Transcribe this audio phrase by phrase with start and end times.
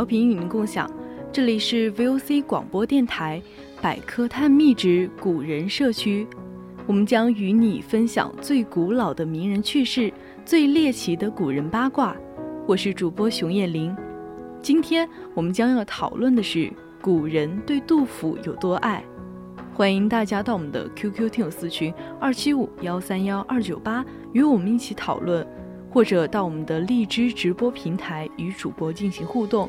[0.00, 0.90] 调频与您共享，
[1.30, 3.38] 这里是 VOC 广播电台
[3.82, 6.26] 百科探秘之古人社区，
[6.86, 10.10] 我们将与你分享最古老的名人趣事、
[10.42, 12.16] 最猎奇的古人八卦。
[12.66, 13.94] 我是主播熊艳玲，
[14.62, 19.04] 今天我们将要讨论的是古人对杜甫有多爱。
[19.74, 25.46] 欢迎大家到我们的 QQ 听友私群二七五幺三幺二九八与我们一起讨论。
[25.92, 29.68] 或者到我们的荔枝直播平台与主播进行互动。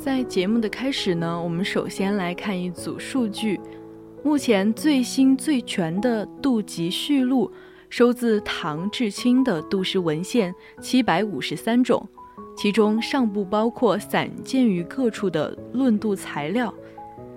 [0.00, 3.60] 在节目的开始呢，我们首先来看一组数据。
[4.22, 7.46] 目前最新最全的《杜集序录》
[7.90, 12.02] 收自唐至清的杜诗文献七百五十三种，
[12.56, 16.72] 其中尚不包括散见于各处的论杜材料。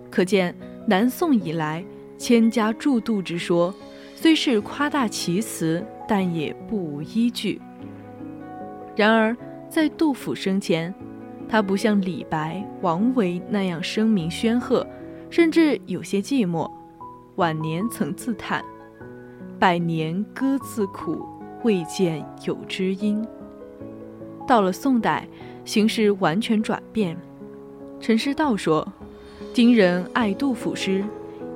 [0.10, 0.56] 可见
[0.88, 1.84] 南宋以来
[2.18, 3.76] 千家著杜之说，
[4.16, 7.62] 虽是夸大其词，但也不无依据。
[8.96, 9.36] 然而
[9.70, 10.94] 在杜甫生前，
[11.48, 14.86] 他不像李白、王维那样声名煊赫，
[15.30, 16.70] 甚至有些寂寞。
[17.36, 18.64] 晚年曾自叹
[19.60, 21.26] ：“百年歌自苦，
[21.64, 23.26] 未见有知音。”
[24.48, 25.28] 到了宋代，
[25.64, 27.18] 形势完全转变。
[28.00, 28.88] 陈师道说
[29.54, 31.04] ：“今人爱杜甫诗，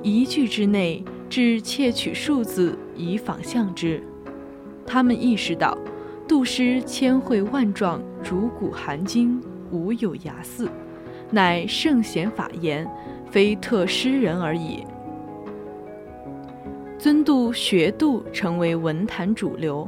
[0.02, 4.02] 一句之内，只窃取数字以仿象之。
[4.86, 5.76] 他们意识到，
[6.26, 9.40] 杜诗千汇万状，如古含今。”
[9.70, 10.68] 无有涯似，
[11.30, 12.88] 乃圣贤法言，
[13.30, 14.84] 非特诗人而已。
[16.98, 19.86] 尊杜学杜成为文坛主流，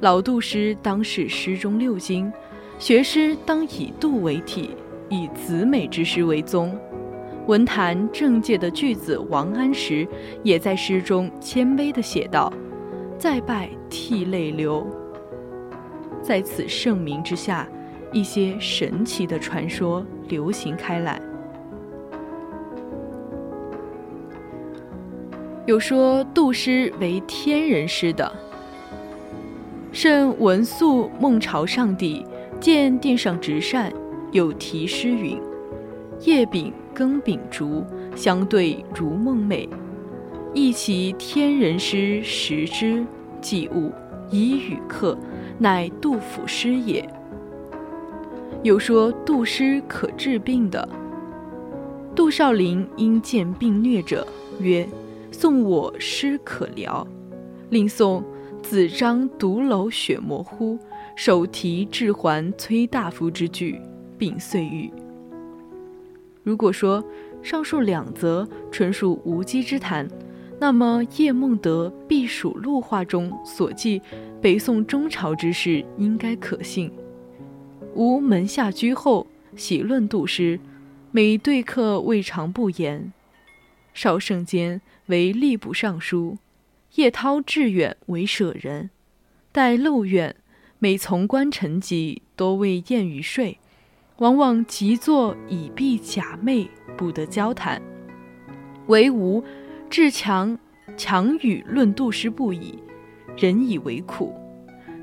[0.00, 2.30] 老杜诗当是诗中六经，
[2.78, 4.70] 学诗当以杜为体，
[5.08, 6.76] 以子美之诗为宗。
[7.46, 10.06] 文坛政界的巨子王安石
[10.42, 12.52] 也在诗中谦卑地写道
[13.18, 14.86] ：“再拜涕泪流。”
[16.22, 17.68] 在此盛名之下。
[18.14, 21.20] 一些神奇的传说流行开来，
[25.66, 28.32] 有说杜诗为天人诗的。
[29.90, 32.24] 甚闻宿梦朝上帝，
[32.60, 33.92] 见殿上直扇，
[34.30, 35.40] 有题诗云
[36.22, 37.84] ：“叶柄更秉烛，
[38.14, 39.68] 相对如梦寐。
[40.52, 43.04] 忆其天人诗，识之，
[43.40, 43.90] 即悟，
[44.30, 45.18] 以与客，
[45.58, 47.04] 乃杜甫诗也。”
[48.64, 50.88] 有说杜诗可治病的。
[52.16, 54.26] 杜少陵因见病疟者，
[54.58, 54.88] 曰
[55.30, 57.06] ：“送我诗可疗。”
[57.68, 58.24] 另送
[58.62, 60.78] 子张独楼雪模糊，
[61.14, 63.78] 手提雉还崔大夫之句，
[64.16, 64.90] 并遂愈。
[66.42, 67.04] 如果说
[67.42, 70.08] 上述两则纯属无稽之谈，
[70.58, 74.00] 那么叶梦得《避暑录》话中所记
[74.40, 76.90] 北宋中朝之事，应该可信。
[77.94, 79.26] 吾门下居后，
[79.56, 80.58] 喜论杜诗，
[81.12, 83.12] 每对客未尝不言。
[83.92, 86.38] 少圣间为吏部尚书，
[86.96, 88.90] 叶涛致远为舍人，
[89.52, 90.34] 待漏院，
[90.80, 93.58] 每从官陈疾，多为宴与睡，
[94.18, 97.80] 往往即坐以避假寐，不得交谈。
[98.88, 99.44] 唯吾
[99.88, 100.58] 至强
[100.96, 102.78] 强语论杜诗不已，
[103.36, 104.34] 人以为苦。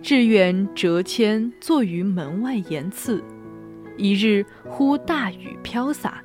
[0.01, 3.23] 志远谪迁坐于门外言辞，
[3.97, 6.23] 一日忽大雨飘洒，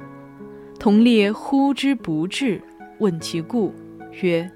[0.78, 2.60] 同列呼之不至，
[3.00, 3.74] 问其故，
[4.22, 4.50] 曰：“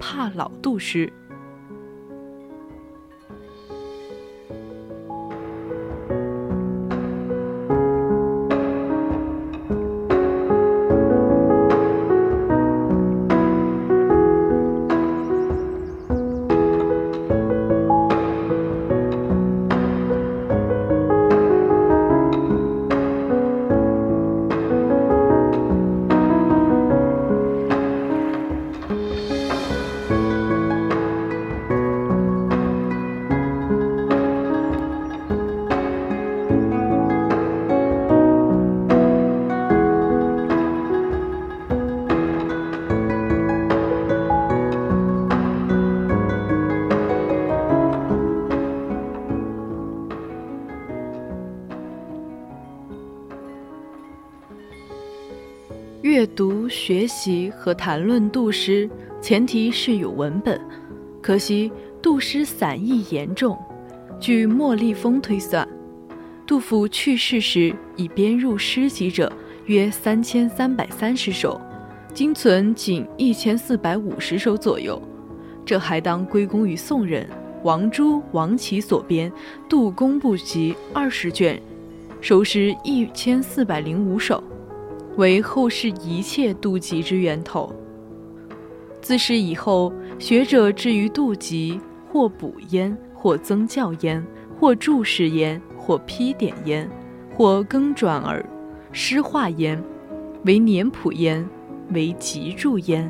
[0.00, 1.12] 怕老杜诗。”
[56.16, 58.88] 阅读、学习和谈论杜诗，
[59.20, 60.58] 前提是有文本。
[61.20, 61.70] 可惜
[62.00, 63.54] 杜诗散佚严重。
[64.18, 65.68] 据莫立峰推算，
[66.46, 69.30] 杜甫去世时已编入诗集者
[69.66, 71.60] 约三千三百三十首，
[72.14, 74.98] 今存仅一千四百五十首左右。
[75.66, 77.28] 这还当归功于宋人
[77.62, 79.30] 王朱、王琦所编
[79.68, 81.60] 《杜工部集》二十卷，
[82.22, 84.42] 首诗一千四百零五首。
[85.16, 87.74] 为后世一切妒忌之源头。
[89.00, 91.80] 自是以后，学者至于妒忌，
[92.10, 94.24] 或补焉，或增教焉，
[94.58, 96.88] 或注释焉，或批点焉，
[97.34, 98.44] 或更转而
[98.92, 99.82] 诗化焉，
[100.44, 101.48] 为年谱焉，
[101.92, 103.08] 为集注焉，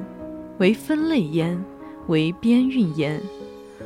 [0.58, 1.58] 为分类焉，
[2.08, 3.20] 为编韵焉，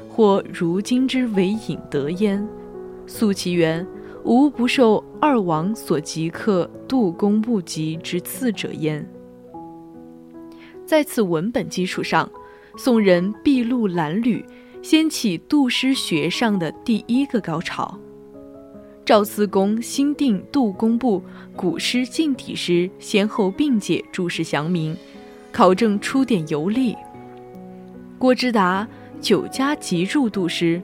[0.08, 2.46] 或如今之为引得焉，
[3.06, 3.86] 溯其源。
[4.24, 9.06] 无不受二王所集刻《杜工部及》之次者焉。
[10.84, 12.30] 在此文本基础上，
[12.76, 14.44] 宋人筚路蓝缕，
[14.82, 17.98] 掀起杜诗学上的第一个高潮。
[19.04, 21.22] 赵思公新定《杜工部
[21.56, 24.96] 古诗近体诗》，先后并解注释详明，
[25.50, 26.94] 考证出典游历。
[28.18, 28.86] 郭之达
[29.20, 30.80] 九家集注杜诗，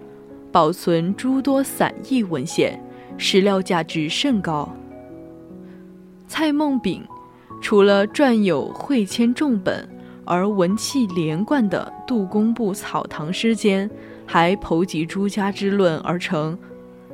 [0.51, 2.83] 保存诸多散佚文献。
[3.19, 4.69] 史料价值甚高。
[6.29, 7.03] 蔡孟炳
[7.61, 9.89] 除了撰有会签重本
[10.25, 13.89] 而文气连贯的《杜工部草堂诗间，
[14.27, 16.55] 还剖集诸家之论而成《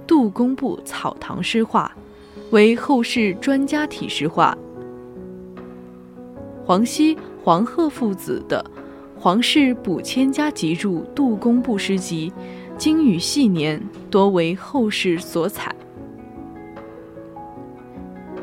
[0.06, 1.93] 杜工部草堂诗话》，
[2.50, 4.56] 为后世专家体诗话。
[6.64, 8.64] 黄熙、黄鹤父子的
[9.21, 12.32] 《黄氏补千家集注·杜工部诗集》，
[12.78, 13.80] 精于细年，
[14.11, 15.75] 多为后世所采。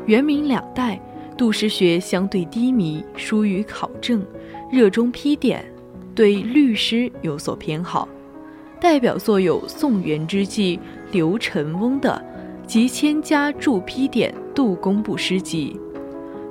[0.06, 1.00] 元明两代，
[1.36, 4.24] 杜诗学相对低迷，疏于考证，
[4.70, 5.64] 热衷批点，
[6.14, 8.08] 对律诗有所偏好。
[8.80, 10.80] 代表作有宋元之际
[11.12, 12.20] 刘承翁的
[12.66, 15.78] 《集千家注批点杜工部诗集》，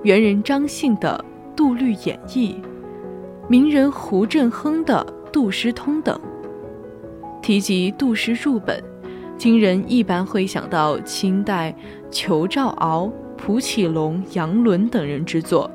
[0.03, 1.25] 元人张信的
[1.55, 2.55] 《杜律演义》，
[3.49, 6.17] 名人胡振亨的《杜诗通》等。
[7.41, 8.81] 提及杜诗注本，
[9.37, 11.75] 今人一般会想到清代
[12.11, 13.11] 裘兆鳌。
[13.41, 15.71] 蒲启龙、杨伦等人之作，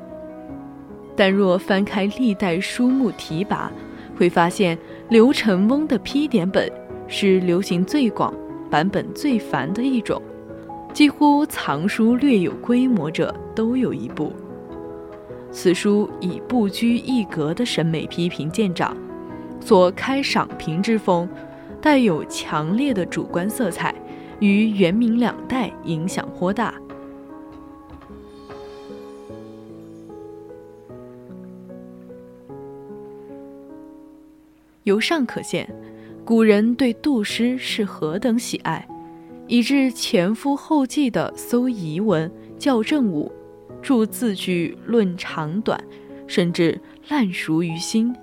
[1.15, 3.67] 但若翻开历代书目题跋，
[4.15, 4.77] 会发现
[5.09, 6.71] 刘承翁的批点本
[7.07, 8.33] 是流行最广、
[8.69, 10.21] 版本最繁的一种，
[10.93, 14.31] 几乎藏书略有规模者都有一部。
[15.51, 18.95] 此书以不拘一格的审美批评见长，
[19.59, 21.27] 所开赏评之风，
[21.81, 23.93] 带有强烈的主观色彩，
[24.39, 26.73] 于元明两代影响颇大。
[34.85, 35.67] 由上可见，
[36.23, 38.87] 古人对杜诗是何等喜爱。
[39.47, 43.31] 以致前赴后继地搜遗文、校正误、
[43.81, 45.79] 注字句、论长短，
[46.25, 48.15] 甚至烂熟于心。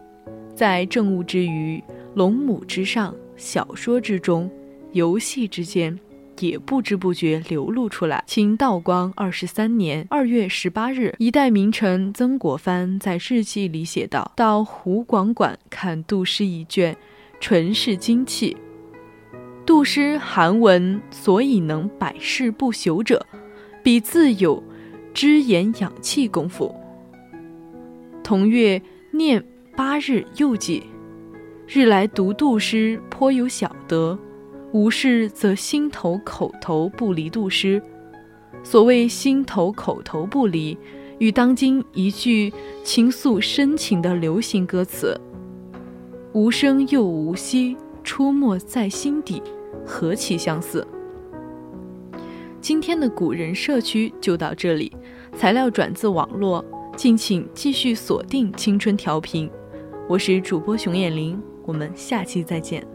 [0.55, 1.83] 在政务之余，
[2.15, 4.51] 龙母之上，小说之中，
[4.93, 5.97] 游戏之间。
[6.43, 8.23] 也不知不觉流露出来。
[8.27, 16.97] 清道光二十三年二月十八日，一代名臣曾国藩在日记里写道：“到湖广馆看杜诗一卷，
[17.41, 18.57] 纯是精气。
[19.65, 23.25] 杜诗韩文所以能百世不朽者，
[23.83, 24.63] 彼自有
[25.15, 26.75] 知言养气功夫。
[28.25, 28.83] 同月
[29.13, 29.45] 念
[29.77, 30.83] 八日又记，
[31.69, 34.19] 日来读杜诗，颇有小得。”
[34.73, 37.81] 无事则心头口头不离杜诗。
[38.63, 40.77] 所谓心头口头不离，
[41.19, 42.53] 与当今一句
[42.83, 45.21] 倾诉深情的流行歌词
[46.33, 49.43] “无声又无息，出没在心底”
[49.85, 50.87] 何其相似。
[52.61, 54.93] 今天的古人社区就到这里，
[55.37, 56.65] 材料转自网络，
[56.97, 59.51] 敬请继续锁定青春调频。
[60.09, 62.92] 我是主播熊眼玲，我们下期再见。